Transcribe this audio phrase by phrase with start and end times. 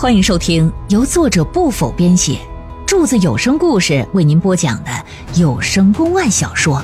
[0.00, 2.38] 欢迎收听由作者不否编写，
[2.86, 4.90] 柱子有声故事为您播讲的
[5.34, 6.76] 有声公案小说《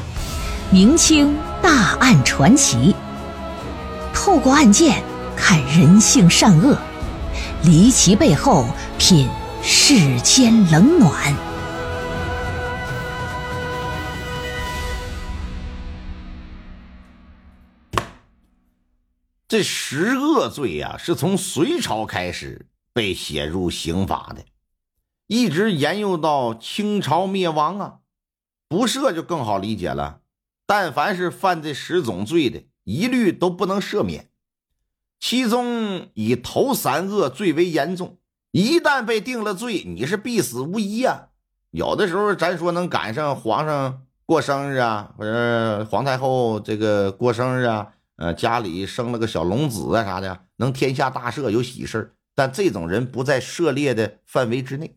[0.72, 1.32] 明清
[1.62, 2.92] 大案传奇》，
[4.12, 5.00] 透过案件
[5.36, 6.76] 看人性善恶，
[7.62, 8.66] 离奇背后
[8.98, 9.28] 品
[9.62, 11.32] 世间冷暖。
[19.46, 24.44] 这十恶罪呀，是从隋朝开始被写入刑法的，
[25.26, 27.98] 一直沿用到清朝灭亡啊。
[28.68, 30.20] 不赦就更好理解了，
[30.64, 34.30] 但凡是犯这十种罪的，一律都不能赦免。
[35.20, 38.18] 其中以头三个最为严重，
[38.52, 41.28] 一旦被定了罪，你是必死无疑啊。
[41.70, 47.92] 有的时候咱说能赶上皇上过生日啊，或者皇太后这个过生日啊。
[48.16, 54.96] 呃，家里生了个小龙子啊，啥的，能天下大赦，有喜事但这种人不在涉猎的范围之内。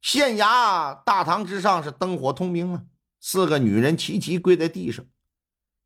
[0.00, 2.84] 县衙大堂之上是灯火通明啊，
[3.20, 5.06] 四个女人齐齐跪在地上，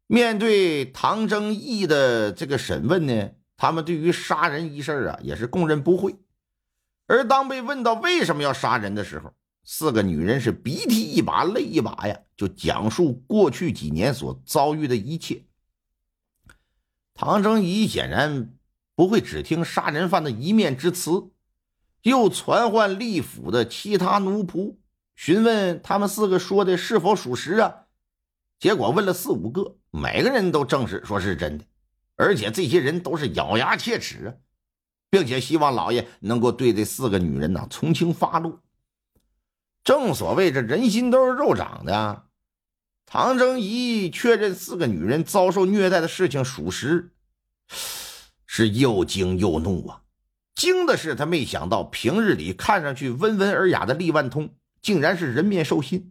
[0.06, 6.16] 面对唐征义的这个审问呢，他们对于杀人一事啊，也是供认不讳。
[7.06, 15.44] 而当被问到为什么要杀人的时候，四个女人是鼻涕一把泪一把呀，就讲述过去几年所遭遇的一切。
[17.14, 18.50] 唐征仪显然
[18.96, 21.30] 不会只听杀人犯的一面之词，
[22.02, 24.76] 又传唤吏府的其他奴仆，
[25.14, 27.82] 询问他们四个说的是否属实啊。
[28.58, 31.64] 结果问了四五个，每个人都证实说是真的，
[32.16, 34.34] 而且这些人都是咬牙切齿啊，
[35.10, 38.62] 并且希望老爷能够对这四个女人呢从轻发落。
[39.84, 42.24] 正所谓这人心都是肉长的，啊
[43.04, 47.12] 唐征仪确认四个女人遭受虐待的事情属实，
[48.56, 50.00] 是又惊又怒啊！
[50.54, 56.10] 惊的是他没想到平日里看上去温文尔雅的厉万通，竟然是人面兽心；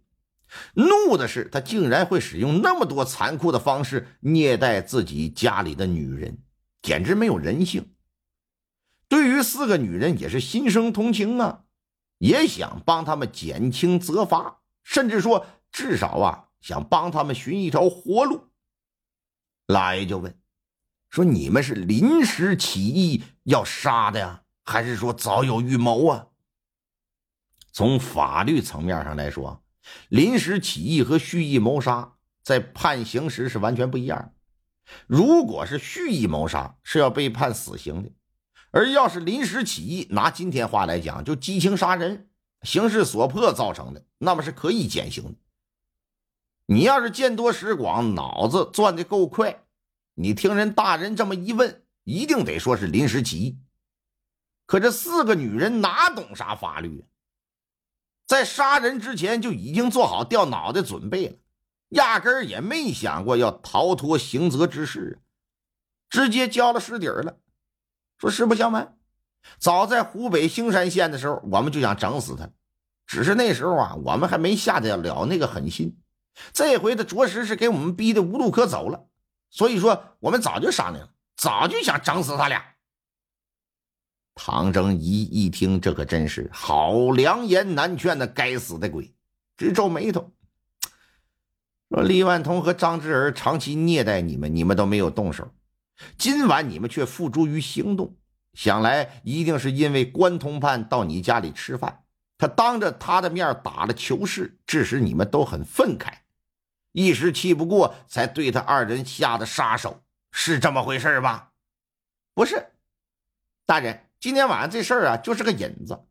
[0.76, 6.38] 怒的是他竟然会使用那么多残酷的方式虐待自己家里的女人，
[6.84, 7.96] 简直没有人性。
[9.08, 11.64] 对于四个女人也是心生同情啊。
[12.20, 18.50] 也想帮他们减轻责罚，甚至说至少啊，想帮他们寻一条活路。
[19.66, 20.38] 老爷就问
[21.10, 26.28] 说：“你们是临时起意要杀的呀，还是说早有预谋啊？”
[27.72, 29.64] 从法律层面上来说，
[30.10, 34.34] 临时起意和蓄意谋杀在判刑时是完全不一样。
[35.08, 38.12] 如果是蓄意谋杀，是要被判死刑的。
[38.72, 42.30] 而要是临时起意，拿今天话来讲，就激情杀人、
[42.62, 45.36] 形势所迫造成的，那么是可以减刑的。
[46.68, 49.65] 你要是见多识广，脑子转的够快，
[50.16, 53.60] 你听人大人这么一问，一定得说是临时起意。
[54.66, 57.06] 可这四个女人哪懂啥法律，
[58.26, 61.36] 在杀人之前就已经做好掉脑袋准备了，
[61.90, 65.20] 压根儿也没想过要逃脱刑责之事，
[66.10, 67.38] 直接交了尸底儿了。
[68.18, 68.98] 说实不相瞒，
[69.60, 72.50] 早在湖北兴山县的时候，我们就想整死他，
[73.06, 75.98] 只是那时候啊，我们还没下得了那个狠心。
[76.54, 79.06] 这回他着实是给我们逼得无路可走了，
[79.50, 82.64] 所以说我们早就商量了，早就想整死他俩。
[84.34, 89.16] 唐征一一听，这可真是好良言难劝的该死的鬼，
[89.56, 90.32] 直皱眉头，
[91.90, 95.54] 说：“李万通和张志儿长期虐待你们，你们都没有动手。”
[96.18, 98.18] 今晚你们却付诸于行动，
[98.54, 102.04] 想来一定是因为关通判到你家里吃饭，
[102.38, 106.12] 他当着他的面打了糗事，致使你们都很愤慨，
[106.96, 110.02] 一时气不过，才对他二人下的杀手，
[110.32, 111.52] 是这么回事吧？
[112.34, 112.72] 不是，
[113.66, 116.06] 大人，今天晚上这事儿啊，就是个引子。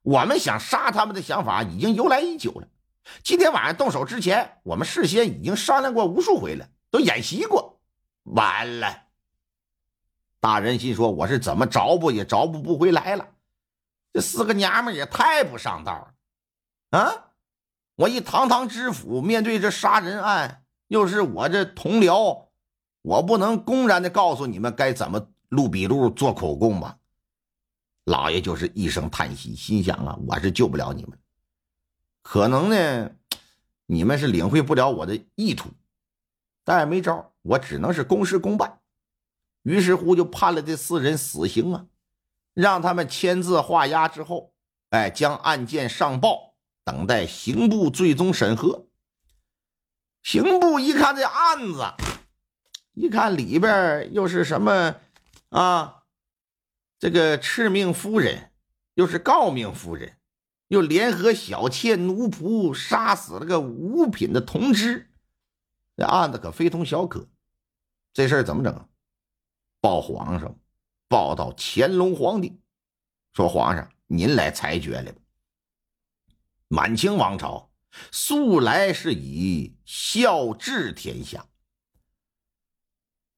[0.00, 2.66] 我们想杀他们的想法已经由来已久了。
[3.22, 7.78] 今天晚上动手之前，我们事先已经商量过无数回了，都演习过。
[8.22, 9.02] 完了。
[10.40, 13.28] 大人心说：“我是怎么找补也找补不回来了，
[14.14, 15.92] 这四个娘们也太不上道
[16.90, 17.31] 了啊！
[18.02, 22.48] 我一堂堂知府，面对这杀人案，又是我这同僚，
[23.02, 26.98] 我不能公然的告诉你们该怎么录笔录、做口供吧？”
[28.04, 31.16] 老爷就是一声叹息，心想啊，我是救不了你们，
[32.22, 33.12] 可能呢，
[33.86, 35.70] 你们是领会不了我的意图，
[36.64, 38.80] 但也没招，我只能是公事公办。
[39.62, 41.86] 于是乎，就判了这四人死刑啊，
[42.52, 44.52] 让他们签字画押之后，
[44.90, 46.51] 哎，将案件上报，
[46.84, 48.86] 等待刑部最终审核。
[50.22, 51.94] 刑部一看这案子，
[52.92, 54.96] 一看里边又是什么
[55.48, 56.04] 啊，
[56.98, 58.52] 这个敕命夫人
[58.94, 60.16] 又是诰命夫人，
[60.68, 65.10] 又联合小妾奴仆杀死了个五品的同知，
[65.96, 67.28] 这案子可非同小可。
[68.12, 68.88] 这事儿怎么整？
[69.80, 70.56] 报皇上，
[71.08, 72.60] 报到乾隆皇帝，
[73.32, 75.21] 说皇上您来裁决来吧。
[76.72, 77.70] 满清王朝
[78.10, 81.44] 素来是以孝治天下，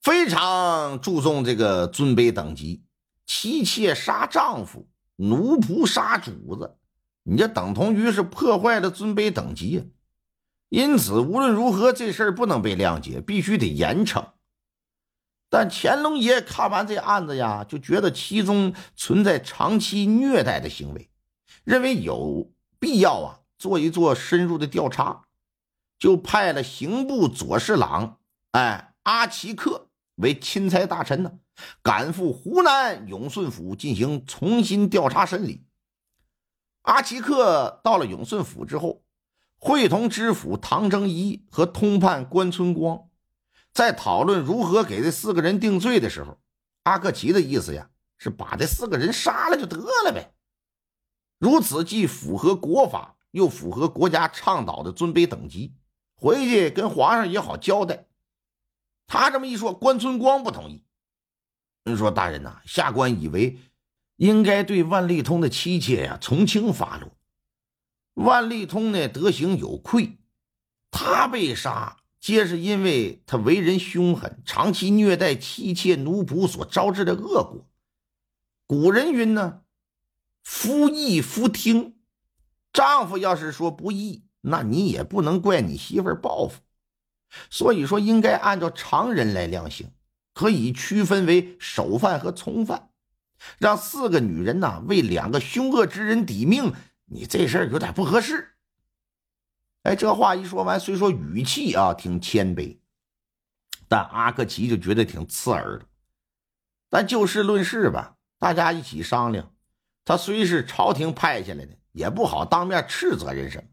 [0.01, 2.85] 非常注重这个尊卑等级。
[3.27, 6.79] 妻妾杀丈夫，奴仆杀主子，
[7.25, 9.83] 你这等同于是破坏了尊卑等级呀。
[10.69, 14.25] 因此，无论如何，这事儿不能被谅解，必须得严惩。
[15.51, 21.11] 但乾隆爷看完这案子呀，就觉得其中存在长期虐待的行为，
[21.65, 22.54] 认为有
[22.85, 25.25] 必要啊做一做深入的调查，
[25.99, 28.19] 就派了刑部左侍郎
[28.51, 31.39] 哎阿奇克为钦差大臣呢。
[31.83, 35.65] 赶赴湖南永顺府进行重新调查审理。
[36.83, 39.03] 阿奇克到了永顺府之后，
[39.57, 43.09] 会同知府唐征一和通判关春光，
[43.73, 46.39] 在讨论如何给这四个人定罪的时候，
[46.83, 47.89] 阿克奇的意思呀
[48.19, 50.34] 是把这四个人杀了就得了呗。
[51.39, 55.75] 如此既符合国法，又符合国家倡导的尊卑等级，
[56.15, 58.07] 回去跟皇上也好交代。
[59.07, 60.83] 他这么一说，关春光不同意。
[61.85, 63.59] 人说：“大人呐，下官以为
[64.17, 67.11] 应该对万利通的妻妾呀从轻发落。
[68.15, 70.17] 万利通呢德行有愧，
[70.91, 77.69] 他被杀皆是因为他为人凶狠，长期虐待妻妾奴仆所招致的恶果。
[78.67, 79.64] 古人云呢，
[80.45, 81.97] 夫义夫听，
[82.73, 86.61] 丈夫要是说不义，那你也不能怪你媳妇报复。
[87.51, 89.91] 所以说，应该按照常人来量刑。”
[90.35, 92.91] 可以区分为首犯和从犯，
[93.59, 96.75] 让四个女人呐为两个凶恶之人抵命，
[97.05, 98.57] 你这事儿有点不合适。
[99.85, 102.81] 哎，这话一说完，虽说语气啊挺谦卑，
[103.87, 105.87] 但阿克奇就觉得挺刺耳的。
[106.91, 109.54] 但就事论事吧，大家一起商量。
[110.05, 113.69] 他虽是朝廷派下来的，也不好当面斥责人什么。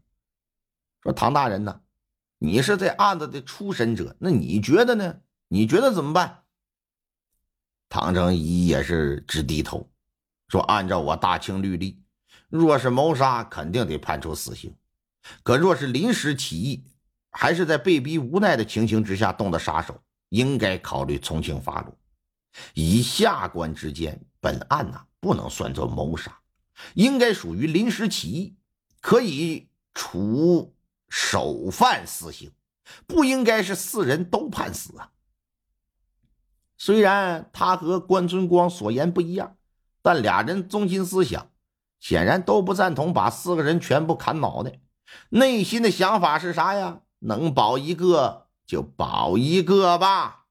[1.02, 1.80] 说唐大人呢，
[2.38, 5.20] 你是这案子的出审者，那你觉得呢？
[5.48, 6.44] 你觉得怎么办？
[7.88, 9.90] 唐征一也是直低头，
[10.48, 12.02] 说：“按照我大清律例，
[12.48, 14.70] 若是谋杀，肯定得判处死刑；
[15.42, 16.86] 可若是临时起意，
[17.30, 21.94] 还是在被逼无奈的情形之下动的杀手，应该考虑从轻发落。
[22.72, 26.40] 以下官之见，本案呐不能算作谋杀，
[26.94, 28.56] 应该属于临时起意，
[29.00, 30.74] 可以处
[31.08, 32.50] 首犯死刑，
[33.06, 35.12] 不应该是四人都判死啊。”
[36.76, 39.56] 虽然他和关春光所言不一样，
[40.02, 41.52] 但俩人中心思想
[42.00, 44.80] 显然都不赞同把四个人全部砍脑袋。
[45.28, 47.02] 内心的想法是啥呀？
[47.20, 50.41] 能保一个就保一个吧。